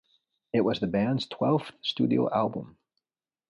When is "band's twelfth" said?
0.87-1.73